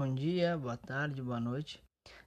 [0.00, 1.78] Bom dia, boa tarde, boa noite.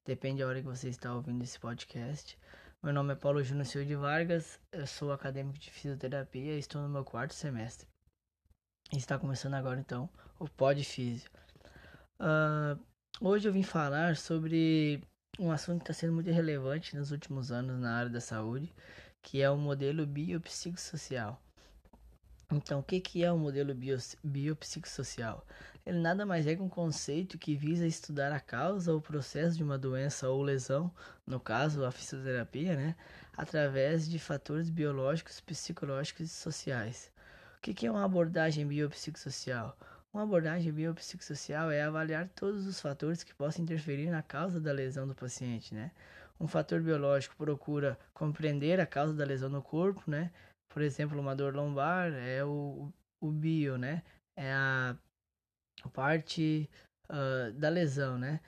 [0.06, 2.38] Depende da hora que você está ouvindo esse podcast.
[2.84, 6.84] Meu nome é Paulo Júnior Silva de Vargas, eu sou acadêmico de fisioterapia e estou
[6.84, 7.88] no meu quarto semestre.
[8.96, 10.08] Está começando agora então
[10.38, 11.28] o Pod Físio.
[12.20, 12.80] Uh,
[13.20, 15.02] hoje eu vim falar sobre
[15.40, 18.72] um assunto que está sendo muito relevante nos últimos anos na área da saúde,
[19.20, 21.43] que é o modelo biopsicossocial.
[22.52, 25.46] Então, o que, é o modelo bio, biopsicossocial?
[25.86, 29.64] Ele nada mais é que um conceito que visa estudar a causa ou processo de
[29.64, 30.92] uma doença ou lesão,
[31.26, 32.96] no caso a fisioterapia, né,
[33.36, 37.12] através de fatores biológicos, psicológicos e sociais.
[37.58, 39.76] O que, que é uma abordagem biopsicossocial?
[40.14, 45.08] Uma abordagem biopsicossocial é avaliar todos os fatores que possam interferir na causa da lesão
[45.08, 45.92] do paciente, né?
[46.40, 50.32] Um fator biológico procura compreender a causa da lesão no corpo, né?
[50.70, 52.92] Por exemplo, uma dor lombar é o,
[53.22, 54.04] o bio, né?
[54.36, 54.98] É a
[55.94, 56.70] parte
[57.10, 58.40] uh, da lesão, né?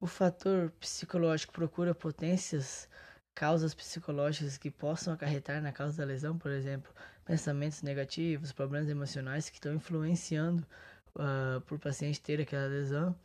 [0.00, 2.88] O fator psicológico procura potências,
[3.34, 6.92] causas psicológicas que possam acarretar na causa da lesão, por exemplo,
[7.24, 10.66] pensamentos negativos, problemas emocionais que estão influenciando
[11.14, 13.16] uh, por paciente ter aquela lesão.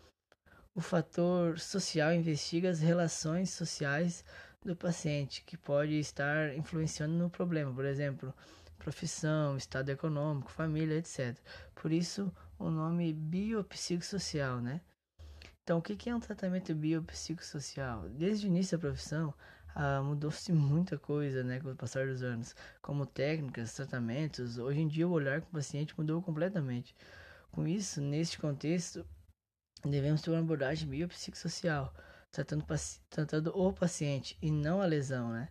[0.75, 4.23] O fator social investiga as relações sociais
[4.67, 8.33] do paciente, que pode estar influenciando no problema, por exemplo,
[8.77, 11.37] profissão, estado econômico, família, etc.
[11.75, 14.81] Por isso, o nome biopsicossocial, né?
[15.63, 18.09] Então, o que é um tratamento biopsicossocial?
[18.09, 19.33] Desde o início da profissão,
[19.75, 24.57] ah, mudou-se muita coisa, né, com o passar dos anos, como técnicas, tratamentos.
[24.57, 26.95] Hoje em dia, o olhar com o paciente mudou completamente.
[27.51, 29.05] Com isso, neste contexto,
[29.83, 31.93] devemos ter uma abordagem biopsicossocial
[32.31, 32.65] tratando,
[33.09, 35.49] tratando o paciente e não a lesão, né?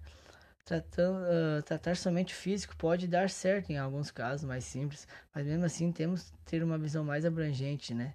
[0.65, 5.47] Tratando, uh, tratar somente o físico pode dar certo em alguns casos mais simples, mas
[5.47, 8.15] mesmo assim temos que ter uma visão mais abrangente, né?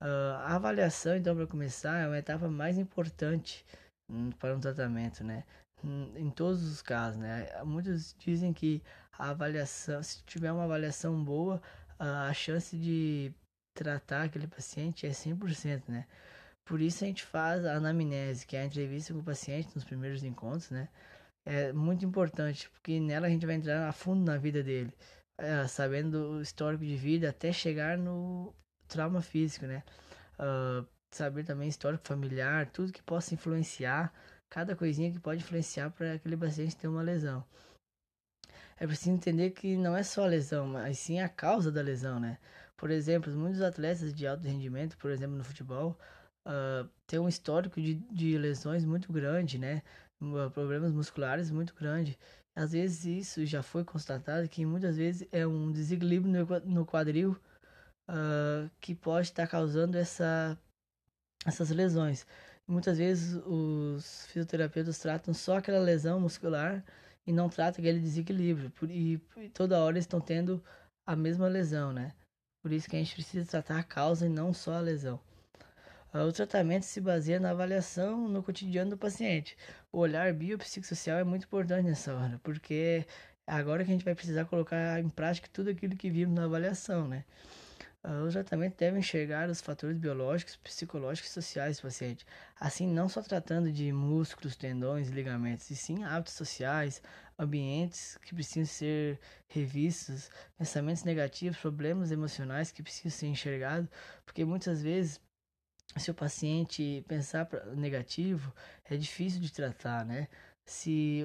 [0.00, 3.64] Uh, a avaliação, então, para começar, é uma etapa mais importante
[4.10, 5.44] um, para um tratamento, né?
[5.82, 7.48] Um, em todos os casos, né?
[7.64, 11.62] Muitos dizem que a avaliação, se tiver uma avaliação boa,
[11.98, 13.32] uh, a chance de
[13.74, 16.06] tratar aquele paciente é 100%, né?
[16.66, 19.84] Por isso a gente faz a anamnese, que é a entrevista com o paciente nos
[19.84, 20.88] primeiros encontros, né?
[21.46, 24.92] É muito importante, porque nela a gente vai entrar a fundo na vida dele,
[25.38, 28.52] é, sabendo o histórico de vida até chegar no
[28.88, 29.84] trauma físico, né?
[30.40, 30.84] Uh,
[31.14, 34.12] saber também histórico familiar, tudo que possa influenciar,
[34.50, 37.44] cada coisinha que pode influenciar para aquele paciente ter uma lesão.
[38.76, 42.18] É preciso entender que não é só a lesão, mas sim a causa da lesão,
[42.18, 42.38] né?
[42.76, 45.96] Por exemplo, muitos atletas de alto rendimento, por exemplo, no futebol,
[46.46, 49.82] uh, tem um histórico de, de lesões muito grande, né?
[50.54, 52.18] Problemas musculares muito grande.
[52.54, 57.36] Às vezes isso já foi constatado que muitas vezes é um desequilíbrio no quadril
[58.08, 60.58] uh, que pode estar causando essa,
[61.44, 62.26] essas lesões.
[62.66, 66.82] Muitas vezes os fisioterapeutas tratam só aquela lesão muscular
[67.26, 68.72] e não tratam aquele desequilíbrio.
[68.88, 70.64] E, e toda hora estão tendo
[71.06, 72.12] a mesma lesão, né?
[72.62, 75.20] Por isso que a gente precisa tratar a causa e não só a lesão.
[76.24, 79.56] O tratamento se baseia na avaliação no cotidiano do paciente.
[79.92, 83.04] O olhar biopsicossocial é muito importante nessa hora, porque
[83.46, 87.06] agora que a gente vai precisar colocar em prática tudo aquilo que vimos na avaliação,
[87.06, 87.24] né?
[88.02, 92.24] Ah, o tratamento deve enxergar os fatores biológicos, psicológicos e sociais do paciente.
[92.58, 97.02] Assim, não só tratando de músculos, tendões ligamentos, e sim hábitos sociais,
[97.36, 103.90] ambientes que precisam ser revistos, pensamentos negativos, problemas emocionais que precisam ser enxergados,
[104.24, 105.20] porque muitas vezes
[105.96, 108.52] se o paciente pensar negativo,
[108.84, 110.28] é difícil de tratar, né?
[110.64, 111.24] Se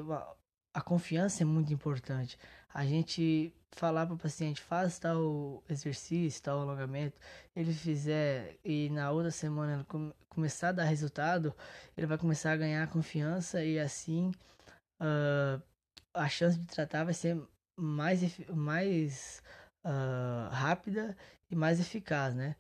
[0.74, 2.38] a confiança é muito importante.
[2.74, 7.20] A gente falar para o paciente, faz tal exercício, tal alongamento,
[7.56, 11.56] ele fizer e na outra semana come, começar a dar resultado,
[11.98, 14.32] ele vai começar a ganhar confiança e assim
[15.02, 15.62] uh,
[16.14, 17.42] a chance de tratar vai ser
[17.78, 19.42] mais, mais
[19.86, 21.16] uh, rápida
[21.50, 22.56] e mais eficaz, né?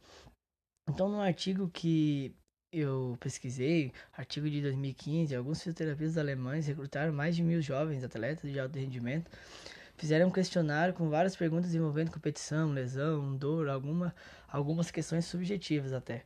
[0.93, 2.35] Então, no artigo que
[2.69, 8.59] eu pesquisei, artigo de 2015, alguns fisioterapeutas alemães recrutaram mais de mil jovens atletas de
[8.59, 9.31] alto rendimento,
[9.95, 14.13] fizeram um questionário com várias perguntas envolvendo competição, lesão, dor, alguma,
[14.49, 16.25] algumas questões subjetivas até.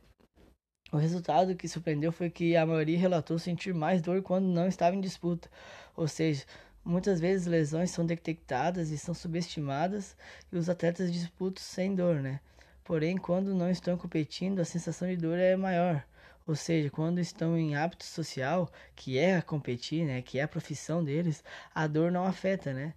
[0.90, 4.96] O resultado que surpreendeu foi que a maioria relatou sentir mais dor quando não estava
[4.96, 5.48] em disputa,
[5.94, 6.44] ou seja,
[6.84, 10.16] muitas vezes lesões são detectadas e são subestimadas
[10.50, 12.40] e os atletas disputam sem dor, né?
[12.86, 16.06] Porém, quando não estão competindo, a sensação de dor é maior.
[16.46, 21.02] Ou seja, quando estão em hábito social, que é competir, né, que é a profissão
[21.02, 21.42] deles,
[21.74, 22.94] a dor não afeta, né?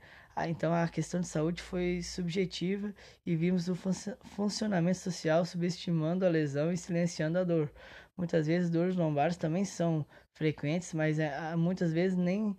[0.48, 2.94] então a questão de saúde foi subjetiva
[3.26, 3.92] e vimos o fun
[4.24, 7.70] funcionamento social subestimando a lesão e silenciando a dor.
[8.16, 10.06] Muitas vezes dores lombares também são
[10.38, 12.52] frequentes, mas é, muitas vezes nem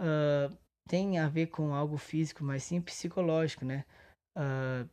[0.00, 0.56] uh,
[0.88, 3.84] tem a ver com algo físico, mas sim psicológico, né?
[4.38, 4.88] Uh,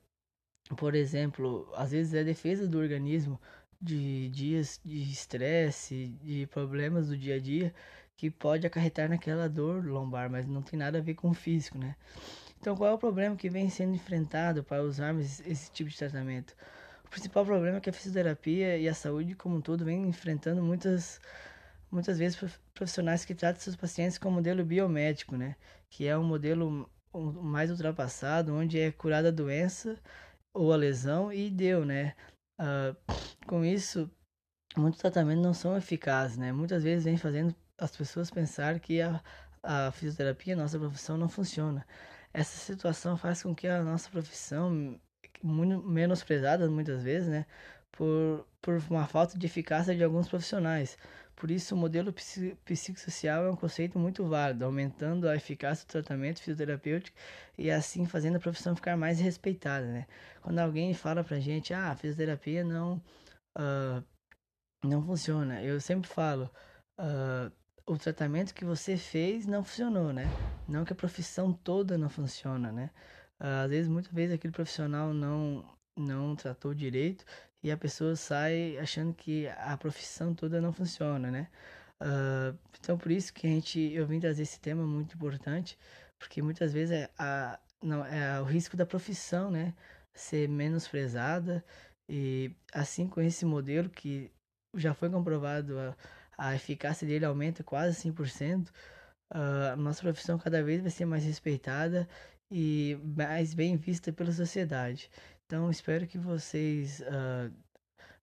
[0.75, 3.39] por exemplo, às vezes é defesa do organismo
[3.81, 7.74] de dias de estresse, de problemas do dia a dia,
[8.16, 11.77] que pode acarretar naquela dor lombar, mas não tem nada a ver com o físico,
[11.77, 11.95] né?
[12.60, 16.54] Então, qual é o problema que vem sendo enfrentado para usarmos esse tipo de tratamento?
[17.06, 20.62] O principal problema é que a fisioterapia e a saúde como um todo vem enfrentando
[20.62, 21.21] muitas
[21.92, 22.38] muitas vezes
[22.74, 25.56] profissionais que tratam seus pacientes com modelo biomédico, né?
[25.89, 26.88] Que é um modelo
[27.42, 29.98] mais ultrapassado, onde é curada a doença
[30.54, 32.16] ou a lesão e deu, né?
[32.60, 32.96] Uh,
[33.48, 34.10] com isso,
[34.75, 36.51] muitos tratamentos não são eficazes, né?
[36.51, 39.22] Muitas vezes vem fazendo as pessoas pensar que a,
[39.63, 41.86] a fisioterapia, a nossa profissão, não funciona.
[42.34, 45.00] Essa situação faz com que a nossa profissão,
[45.42, 47.45] muito menosprezada muitas vezes, né?
[47.92, 50.98] Por, por uma falta de eficácia de alguns profissionais.
[51.39, 52.13] Por isso, o modelo
[52.65, 57.18] psicossocial é um conceito muito válido, aumentando a eficácia do tratamento fisioterapêutico
[57.57, 60.06] e assim fazendo a profissão ficar mais respeitada, né?
[60.41, 63.01] Quando alguém fala pra gente, ah, a fisioterapia não,
[63.57, 64.03] uh,
[64.83, 66.51] não funciona, eu sempre falo,
[67.00, 67.50] uh,
[67.85, 70.25] o tratamento que você fez não funcionou, né?
[70.68, 72.92] Não que a profissão toda não funciona, né?
[73.39, 75.63] Uh, às vezes, muitas vezes, aquele profissional não,
[75.97, 77.24] não tratou direito
[77.63, 81.47] e a pessoa sai achando que a profissão toda não funciona, né?
[82.01, 85.77] Uh, então por isso que a gente eu vim trazer esse tema muito importante,
[86.17, 89.73] porque muitas vezes é, a, não, é o risco da profissão, né?
[90.13, 91.63] Ser menosprezada
[92.09, 94.31] e assim com esse modelo que
[94.75, 95.95] já foi comprovado a,
[96.38, 98.71] a eficácia dele aumenta quase 100%, uh,
[99.31, 102.07] ah, a nossa profissão cada vez vai ser mais respeitada
[102.51, 105.09] e mais bem vista pela sociedade.
[105.50, 107.51] Então, espero que vocês uh,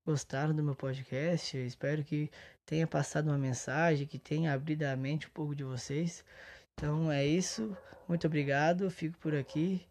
[0.06, 1.56] gostaram do meu podcast.
[1.58, 2.30] espero que
[2.64, 6.24] tenha passado uma mensagem, que tenha abrido a mente um pouco de vocês.
[6.72, 7.76] Então, é isso.
[8.06, 8.88] Muito obrigado.
[8.92, 9.84] Fico por aqui.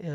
[0.00, 0.06] Uh,